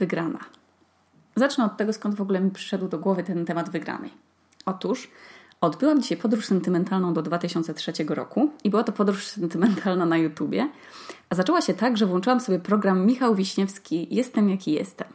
[0.00, 0.38] wygrana.
[1.36, 4.10] Zacznę od tego, skąd w ogóle mi przyszedł do głowy ten temat wygranej.
[4.66, 5.10] Otóż
[5.60, 10.68] odbyłam dzisiaj podróż sentymentalną do 2003 roku i była to podróż sentymentalna na YouTubie.
[11.30, 15.08] A zaczęła się tak, że włączyłam sobie program Michał Wiśniewski Jestem jaki jestem.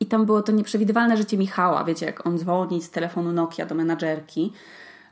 [0.00, 1.84] I tam było to nieprzewidywalne życie Michała.
[1.84, 4.52] Wiecie, jak on dzwoni z telefonu Nokia do menadżerki,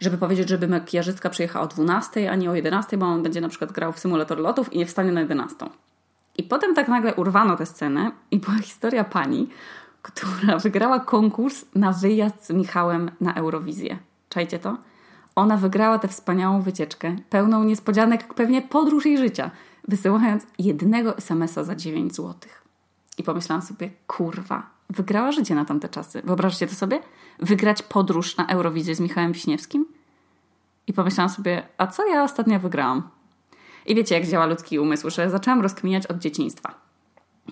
[0.00, 3.48] żeby powiedzieć, żeby makijażystka przyjechała o 12, a nie o 11, bo on będzie na
[3.48, 5.56] przykład grał w symulator lotów i nie wstanie na 11.
[6.38, 9.48] I potem tak nagle urwano tę scenę i była historia pani,
[10.02, 13.98] która wygrała konkurs na wyjazd z Michałem na Eurowizję.
[14.28, 14.76] Czajcie to?
[15.36, 19.50] Ona wygrała tę wspaniałą wycieczkę, pełną niespodzianek, pewnie podróż jej życia,
[19.88, 22.34] wysyłając jednego SMS-a za 9 zł.
[23.18, 26.22] I pomyślałam sobie, kurwa, wygrała życie na tamte czasy.
[26.24, 27.00] Wyobraźcie to sobie?
[27.38, 29.86] Wygrać podróż na Eurowizję z Michałem Wiśniewskim?
[30.86, 33.02] I pomyślałam sobie, a co ja ostatnio wygrałam?
[33.86, 36.74] I wiecie, jak działa ludzki umysł, że zaczęłam rozkminiać od dzieciństwa.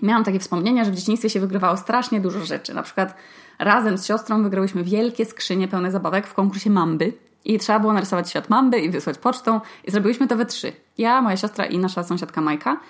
[0.03, 2.75] Miałam takie wspomnienia, że w dzieciństwie się wygrywało strasznie dużo rzeczy.
[2.75, 3.15] Na przykład
[3.59, 7.13] razem z siostrą wygrałyśmy wielkie skrzynie pełne zabawek w konkursie Mamby.
[7.45, 9.61] I trzeba było narysować świat Mamby i wysłać pocztą.
[9.85, 10.73] I zrobiłyśmy to we trzy.
[10.99, 12.81] Ja, moja siostra i nasza sąsiadka Majka.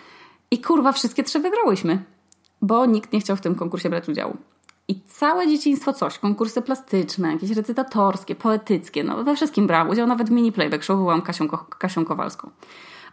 [0.50, 2.04] I kurwa, wszystkie trzy wygrałyśmy.
[2.62, 4.36] Bo nikt nie chciał w tym konkursie brać udziału.
[4.88, 10.30] I całe dzieciństwo coś, konkursy plastyczne, jakieś recytatorskie, poetyckie, no we wszystkim brałam udział, nawet
[10.30, 12.50] mini playback show byłam Kasią, Kasią Kowalską.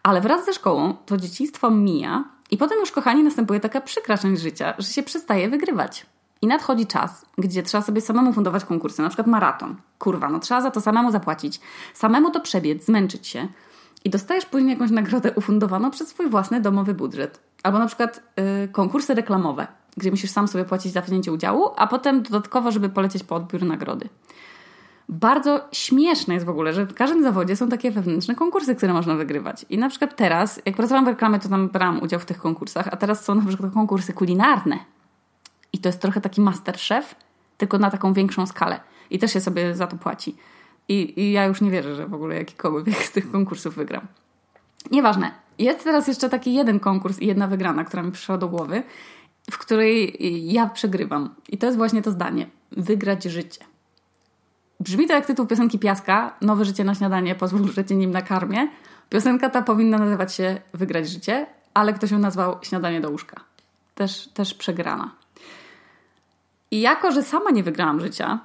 [0.05, 4.41] Ale wraz ze szkołą to dzieciństwo mija i potem już, kochani, następuje taka przykra część
[4.41, 6.05] życia, że się przestaje wygrywać.
[6.41, 9.75] I nadchodzi czas, gdzie trzeba sobie samemu fundować konkursy, na przykład maraton.
[9.99, 11.59] Kurwa, no trzeba za to samemu zapłacić,
[11.93, 13.47] samemu to przebiec, zmęczyć się.
[14.03, 17.39] I dostajesz później jakąś nagrodę ufundowaną przez swój własny domowy budżet.
[17.63, 19.67] Albo na przykład yy, konkursy reklamowe,
[19.97, 23.63] gdzie musisz sam sobie płacić za wzięcie udziału, a potem dodatkowo, żeby polecieć po odbiór
[23.63, 24.09] nagrody.
[25.09, 29.15] Bardzo śmieszne jest w ogóle, że w każdym zawodzie są takie wewnętrzne konkursy, które można
[29.15, 29.65] wygrywać.
[29.69, 32.87] I na przykład teraz, jak pracowałam w reklamie, to tam brałam udział w tych konkursach,
[32.91, 34.79] a teraz są na przykład konkursy kulinarne.
[35.73, 37.15] I to jest trochę taki masterchef,
[37.57, 38.79] tylko na taką większą skalę.
[39.09, 40.35] I też się sobie za to płaci.
[40.89, 44.07] I, I, ja już nie wierzę, że w ogóle jakikolwiek z tych konkursów wygram.
[44.91, 45.31] Nieważne.
[45.59, 48.83] Jest teraz jeszcze taki jeden konkurs i jedna wygrana, która mi przyszła do głowy,
[49.51, 50.17] w której
[50.53, 51.35] ja przegrywam.
[51.49, 52.47] I to jest właśnie to zdanie.
[52.71, 53.65] Wygrać życie.
[54.85, 58.67] Brzmi to jak tytuł piosenki Piaska, Nowe życie na śniadanie, pozwól, że cię nim nakarmię.
[59.09, 63.41] Piosenka ta powinna nazywać się Wygrać życie, ale ktoś ją nazwał Śniadanie do łóżka.
[63.95, 65.11] Też, też przegrana.
[66.71, 68.39] I jako, że sama nie wygrałam życia,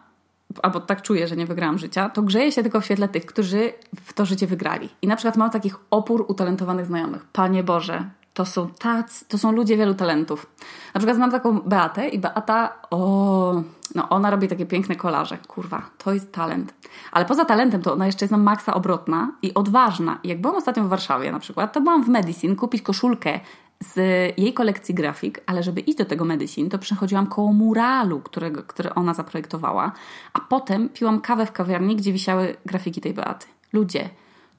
[0.62, 3.72] albo tak czuję, że nie wygrałam życia, to grzeję się tylko w świetle tych, którzy
[4.04, 4.88] w to życie wygrali.
[5.02, 7.24] I na przykład mam takich opór utalentowanych znajomych.
[7.32, 10.46] Panie Boże, to są tacy, to są ludzie wielu talentów.
[10.94, 13.62] Na przykład znam taką Beatę i Beata, o,
[13.94, 15.38] no ona robi takie piękne kolaże.
[15.48, 16.74] Kurwa, to jest talent.
[17.12, 20.18] Ale poza talentem to ona jeszcze jest na maksa obrotna i odważna.
[20.22, 23.40] I jak byłam ostatnio w Warszawie na przykład, to byłam w Medicine kupić koszulkę
[23.80, 23.96] z
[24.38, 28.94] jej kolekcji grafik, ale żeby iść do tego Medicine, to przechodziłam koło muralu, którego, który
[28.94, 29.92] ona zaprojektowała,
[30.32, 33.46] a potem piłam kawę w kawiarni, gdzie wisiały grafiki tej Beaty.
[33.72, 34.08] Ludzie,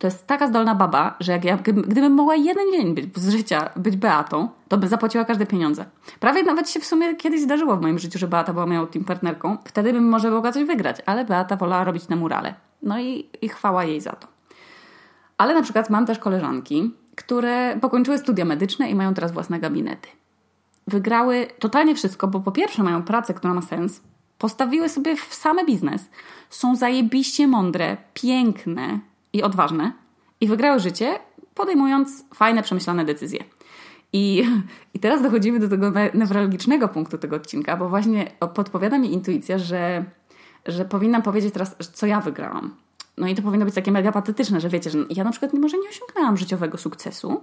[0.02, 3.70] to jest taka zdolna baba, że jak ja, gdybym mogła jeden dzień być z życia,
[3.76, 5.86] być Beatą, to by zapłaciła każde pieniądze.
[6.20, 9.06] Prawie nawet się w sumie kiedyś zdarzyło w moim życiu, że Beata była moją team
[9.06, 9.58] partnerką.
[9.66, 12.54] Wtedy bym może mogła coś wygrać, ale Beata wolała robić na murale.
[12.82, 14.28] No i, i chwała jej za to.
[15.38, 20.10] Ale na przykład mam też koleżanki, które pokończyły studia medyczne i mają teraz własne gabinety.
[20.88, 24.02] Wygrały totalnie wszystko, bo po pierwsze mają pracę, która ma sens,
[24.38, 26.10] postawiły sobie w same biznes,
[26.50, 29.00] są zajebiście mądre, piękne,
[29.34, 29.94] i odważne
[30.42, 31.20] i wygrały życie,
[31.56, 33.44] podejmując fajne, przemyślane decyzje.
[34.14, 34.44] I,
[34.94, 40.06] I teraz dochodzimy do tego newralgicznego punktu tego odcinka, bo właśnie podpowiada mi intuicja, że,
[40.66, 42.76] że powinnam powiedzieć teraz, co ja wygrałam.
[43.18, 45.78] No i to powinno być takie mega patetyczne, że wiecie, że ja na przykład może
[45.78, 47.42] nie osiągnęłam życiowego sukcesu,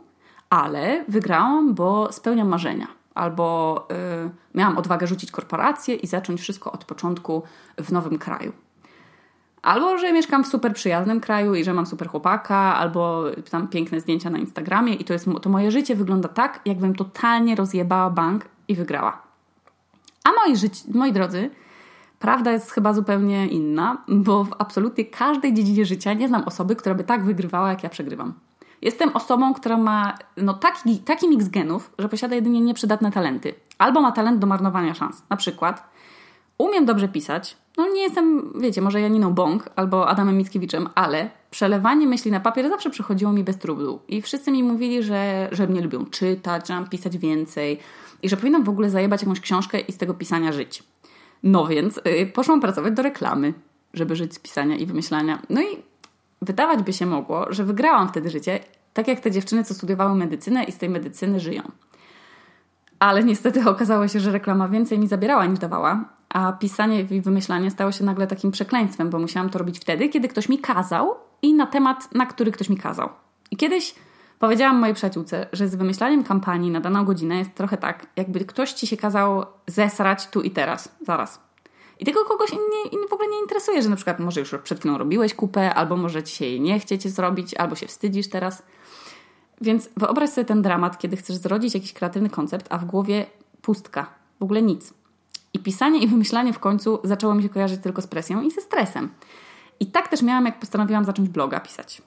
[0.50, 2.86] ale wygrałam, bo spełniam marzenia.
[3.14, 3.88] Albo
[4.26, 7.42] y, miałam odwagę rzucić korporację i zacząć wszystko od początku
[7.78, 8.52] w nowym kraju.
[9.68, 14.00] Albo, że mieszkam w super przyjaznym kraju i że mam super chłopaka, albo tam piękne
[14.00, 18.44] zdjęcia na Instagramie i to, jest, to moje życie wygląda tak, jakbym totalnie rozjebała bank
[18.68, 19.22] i wygrała.
[20.24, 21.50] A moi, życi, moi drodzy,
[22.18, 26.94] prawda jest chyba zupełnie inna, bo w absolutnie każdej dziedzinie życia nie znam osoby, która
[26.94, 28.34] by tak wygrywała, jak ja przegrywam.
[28.82, 33.54] Jestem osobą, która ma no, taki, taki miks genów, że posiada jedynie nieprzydatne talenty.
[33.78, 35.22] Albo ma talent do marnowania szans.
[35.30, 35.88] Na przykład
[36.58, 42.06] umiem dobrze pisać, no nie jestem, wiecie, może Janiną Bąk albo Adamem Mickiewiczem, ale przelewanie
[42.06, 44.00] myśli na papier zawsze przychodziło mi bez trudu.
[44.08, 47.78] I wszyscy mi mówili, że, że mnie lubią czytać, że mam pisać więcej
[48.22, 50.82] i że powinnam w ogóle zajebać jakąś książkę i z tego pisania żyć.
[51.42, 53.54] No więc yy, poszłam pracować do reklamy,
[53.94, 55.42] żeby żyć z pisania i wymyślania.
[55.50, 55.66] No i
[56.42, 58.60] wydawać by się mogło, że wygrałam wtedy życie,
[58.94, 61.62] tak jak te dziewczyny, co studiowały medycynę i z tej medycyny żyją.
[62.98, 67.70] Ale niestety okazało się, że reklama więcej mi zabierała niż dawała, a pisanie i wymyślanie
[67.70, 71.54] stało się nagle takim przekleństwem, bo musiałam to robić wtedy, kiedy ktoś mi kazał i
[71.54, 73.08] na temat, na który ktoś mi kazał.
[73.50, 73.94] I kiedyś
[74.38, 78.72] powiedziałam mojej przyjaciółce, że z wymyślaniem kampanii na daną godzinę jest trochę tak, jakby ktoś
[78.72, 81.40] ci się kazał zesrać tu i teraz, zaraz.
[82.00, 84.98] I tego kogoś nie, w ogóle nie interesuje, że na przykład może już przed chwilą
[84.98, 88.62] robiłeś kupę, albo może ci się jej nie chcieć zrobić, albo się wstydzisz teraz.
[89.60, 93.26] Więc wyobraź sobie ten dramat, kiedy chcesz zrodzić jakiś kreatywny koncept, a w głowie
[93.62, 94.06] pustka,
[94.40, 94.97] w ogóle nic.
[95.52, 98.60] I pisanie i wymyślanie w końcu zaczęło mi się kojarzyć tylko z presją i ze
[98.60, 99.08] stresem.
[99.80, 102.02] I tak też miałam, jak postanowiłam zacząć bloga pisać.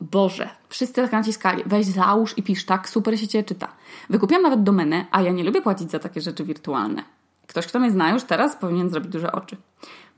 [0.00, 3.68] Boże, wszyscy tak naciskali, weź załóż i pisz, tak, super się Cię czyta.
[4.10, 7.04] Wykupiłam nawet domenę, a ja nie lubię płacić za takie rzeczy wirtualne.
[7.46, 9.56] Ktoś, kto mnie zna już teraz, powinien zrobić duże oczy.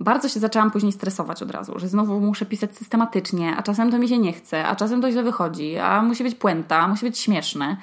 [0.00, 3.98] Bardzo się zaczęłam później stresować od razu, że znowu muszę pisać systematycznie, a czasem to
[3.98, 7.18] mi się nie chce, a czasem to źle wychodzi, a musi być puenta, musi być
[7.18, 7.76] śmieszne.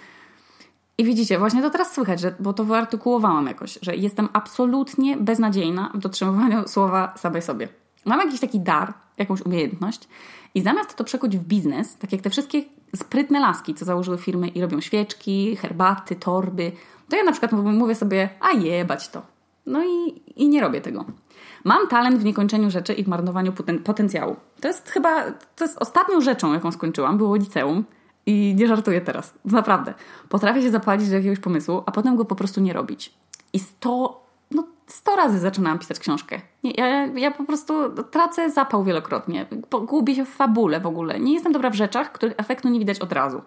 [1.02, 5.92] I widzicie, właśnie to teraz słychać, że, bo to wyartykułowałam jakoś, że jestem absolutnie beznadziejna
[5.94, 7.68] w dotrzymywaniu słowa samej sobie.
[8.06, 10.08] Mam jakiś taki dar, jakąś umiejętność
[10.56, 12.64] i zamiast to przekuć w biznes, tak jak te wszystkie
[12.96, 16.72] sprytne laski, co założyły firmy i robią świeczki, herbaty, torby,
[17.10, 19.22] to ja na przykład mówię sobie, a jebać to.
[19.66, 21.06] No i, i nie robię tego.
[21.64, 24.36] Mam talent w niekończeniu rzeczy i w marnowaniu poten potencjału.
[24.62, 27.84] To jest chyba, to jest ostatnią rzeczą, jaką skończyłam, było liceum
[28.26, 29.94] i nie żartuję teraz, naprawdę.
[30.30, 33.14] Potrafię się zapalić do jakiegoś pomysłu, a potem go po prostu nie robić.
[33.54, 36.42] I sto, no sto razy zaczynałam pisać książkę.
[36.64, 37.74] Nie, ja, ja po prostu
[38.12, 39.46] tracę zapał wielokrotnie.
[39.88, 41.20] Gubię się w fabule w ogóle.
[41.20, 43.42] Nie jestem dobra w rzeczach, których efektu nie widać od razu.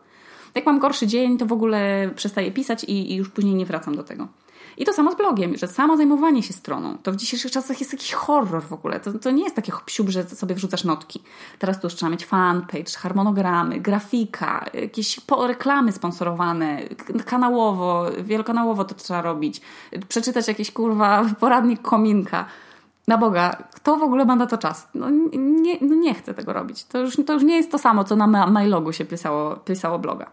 [0.54, 3.96] Jak mam gorszy dzień, to w ogóle przestaję pisać i, i już później nie wracam
[3.96, 4.28] do tego.
[4.76, 7.92] I to samo z blogiem, że samo zajmowanie się stroną, to w dzisiejszych czasach jest
[7.92, 9.00] jakiś horror w ogóle.
[9.00, 11.22] To, to nie jest takie psiub, że sobie wrzucasz notki.
[11.58, 16.82] Teraz tu już trzeba mieć fanpage, harmonogramy, grafika, jakieś reklamy sponsorowane,
[17.26, 19.60] kanałowo, wielokanałowo to trzeba robić,
[20.08, 22.44] przeczytać jakiś kurwa poradnik kominka.
[23.08, 24.88] Na Boga, kto w ogóle ma na to czas?
[24.94, 26.84] No nie, no nie chcę tego robić.
[26.84, 30.26] To już, to już nie jest to samo, co na mailogu się pisało, pisało bloga.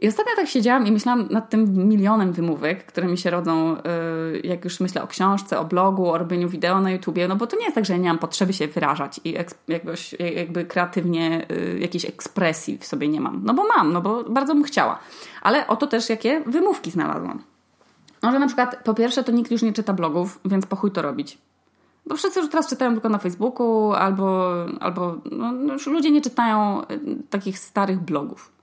[0.00, 4.40] I ostatnio tak siedziałam i myślałam nad tym milionem wymówek, które mi się rodzą, y,
[4.44, 7.56] jak już myślę o książce, o blogu, o robieniu wideo na YouTubie, no bo to
[7.56, 9.36] nie jest tak, że ja nie mam potrzeby się wyrażać i
[9.68, 13.40] jakoś, jakby kreatywnie y, jakiejś ekspresji w sobie nie mam.
[13.44, 14.98] No bo mam, no bo bardzo bym chciała.
[15.42, 17.42] Ale oto też jakie wymówki znalazłam.
[18.22, 20.90] No, że na przykład po pierwsze to nikt już nie czyta blogów, więc po chuj
[20.90, 21.38] to robić.
[22.06, 26.82] Bo wszyscy już teraz czytają tylko na Facebooku albo, albo no, już ludzie nie czytają
[26.82, 26.86] y,
[27.30, 28.59] takich starych blogów.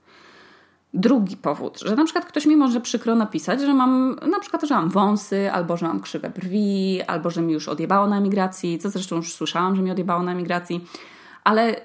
[0.94, 4.74] Drugi powód, że na przykład ktoś mi może przykro napisać, że mam na przykład, że
[4.74, 8.90] mam wąsy, albo że mam krzywe brwi, albo że mi już odjebało na emigracji, co
[8.90, 10.84] zresztą już słyszałam, że mi odjebało na emigracji,
[11.44, 11.80] ale y,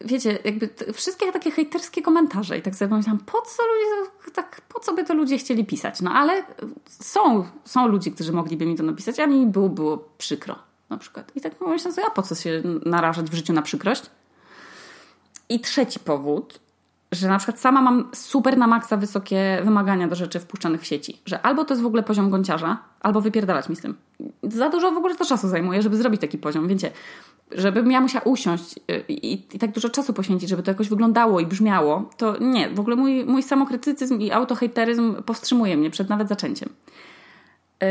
[0.00, 4.80] wiecie, jakby wszystkie takie hejterskie komentarze i tak sobie pomyślałam, po co ludzie, tak, po
[4.80, 6.00] co by to ludzie chcieli pisać?
[6.00, 6.42] No ale
[6.86, 10.56] są, są ludzie, którzy mogliby mi to napisać, a mi było, było przykro
[10.90, 11.32] na przykład.
[11.36, 14.02] I tak myślę sobie, a po co się narażać w życiu na przykrość?
[15.48, 16.60] I trzeci powód,
[17.12, 21.20] że na przykład sama mam super na maksa wysokie wymagania do rzeczy wpuszczanych w sieci.
[21.26, 23.94] Że albo to jest w ogóle poziom gąciarza, albo wypierdalać mi z tym.
[24.42, 26.68] Za dużo w ogóle to czasu zajmuje, żeby zrobić taki poziom.
[26.68, 26.90] Wiecie,
[27.52, 28.74] żebym ja musiała usiąść
[29.08, 32.70] i, i, i tak dużo czasu poświęcić, żeby to jakoś wyglądało i brzmiało, to nie.
[32.70, 36.68] W ogóle mój, mój samokrytycyzm i autohejteryzm powstrzymuje mnie przed nawet zaczęciem.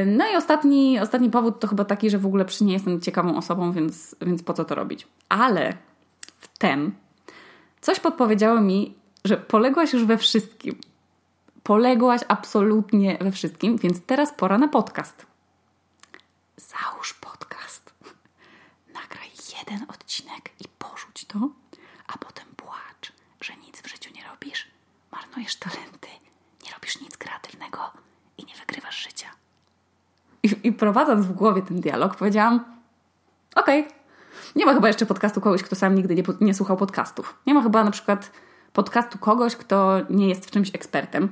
[0.05, 3.37] No i ostatni, ostatni powód to chyba taki, że w ogóle przy nie jestem ciekawą
[3.37, 5.07] osobą, więc, więc po co to robić.
[5.29, 5.73] Ale
[6.39, 6.95] wtem
[7.81, 8.95] coś podpowiedziało mi,
[9.27, 10.75] że poległaś już we wszystkim.
[11.63, 15.25] Poległaś absolutnie we wszystkim, więc teraz pora na podcast.
[16.57, 17.93] Załóż podcast.
[19.01, 19.29] Nagraj
[19.59, 21.49] jeden odcinek i porzuć to,
[22.07, 24.67] a potem płacz, że nic w życiu nie robisz,
[25.11, 26.07] marnujesz talenty,
[26.65, 27.79] nie robisz nic kreatywnego
[28.37, 29.27] i nie wygrywasz życia.
[30.43, 32.55] I, i prowadząc w głowie ten dialog, powiedziałam:
[33.55, 33.93] Okej, okay.
[34.55, 37.39] nie ma chyba jeszcze podcastu kogoś, kto sam nigdy nie, nie słuchał podcastów.
[37.45, 38.31] Nie ma chyba na przykład
[38.77, 41.29] podcastu kogoś, kto nie jest w czymś ekspertem.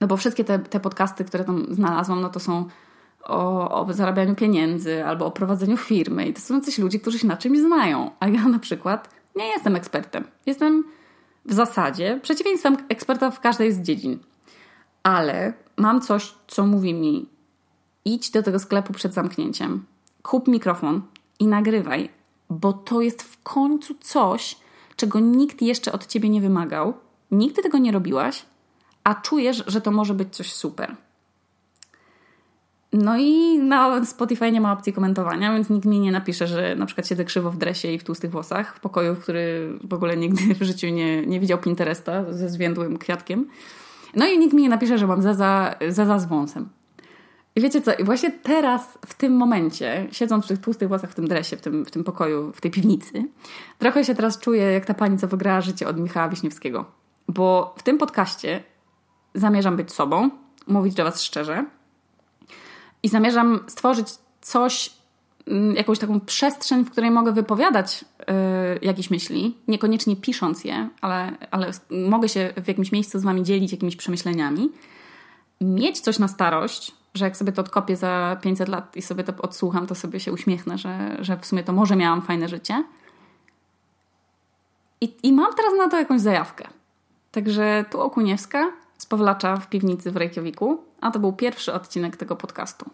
[0.00, 2.64] No bo wszystkie te, te podcasty, które tam znalazłam, no to są
[3.24, 6.26] o, o zarabianiu pieniędzy albo o prowadzeniu firmy.
[6.26, 8.10] I to są coś ludzie, którzy się na czymś znają.
[8.20, 10.24] A ja na przykład nie jestem ekspertem.
[10.46, 10.84] Jestem
[11.44, 14.18] w zasadzie przeciwieństwem eksperta w każdej z dziedzin.
[15.02, 17.28] Ale mam coś, co mówi mi:
[18.04, 19.84] idź do tego sklepu przed zamknięciem,
[20.22, 21.02] kup mikrofon
[21.38, 22.10] i nagrywaj,
[22.50, 24.56] bo to jest w końcu coś,
[25.00, 26.94] czego nikt jeszcze od ciebie nie wymagał,
[27.30, 28.42] nigdy tego nie robiłaś,
[29.04, 30.96] a czujesz, że to może być coś super.
[32.92, 36.86] No i na Spotify nie ma opcji komentowania, więc nikt mi nie napisze, że na
[36.86, 40.54] przykład siedzę krzywo w dresie i w tłustych włosach, w pokoju, który w ogóle nigdy
[40.54, 43.46] w życiu nie, nie widział Pinteresta ze zwiędłym kwiatkiem.
[44.16, 46.68] No i nikt mi nie napisze, że mam zaza, zaza z wąsem.
[47.56, 51.14] I wiecie co, I właśnie teraz, w tym momencie, siedząc w tych tłustych włosach w
[51.14, 53.24] tym dresie, w tym, w tym pokoju, w tej piwnicy,
[53.78, 56.84] trochę się teraz czuję jak ta pani, co wygrała życie od Michała Wiśniewskiego.
[57.28, 58.62] Bo w tym podcaście
[59.34, 60.30] zamierzam być sobą,
[60.66, 61.64] mówić do Was szczerze
[63.02, 64.08] i zamierzam stworzyć
[64.40, 64.90] coś,
[65.46, 68.26] mm, jakąś taką przestrzeń, w której mogę wypowiadać yy,
[68.82, 73.72] jakieś myśli, niekoniecznie pisząc je, ale, ale mogę się w jakimś miejscu z Wami dzielić
[73.72, 74.70] jakimiś przemyśleniami.
[75.60, 79.42] Mieć coś na starość, że jak sobie to odkopię za 500 lat i sobie to
[79.42, 82.84] odsłucham, to sobie się uśmiechnę, że, że w sumie to może miałam fajne życie.
[85.00, 86.68] I, I mam teraz na to jakąś zajawkę.
[87.30, 92.36] Także tu Okuniewska z Pawlacza w piwnicy w Reykjaviku, a to był pierwszy odcinek tego
[92.36, 92.90] podcastu.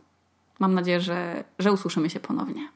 [0.58, 2.68] Mam nadzieję, że, że usłyszymy się ponownie.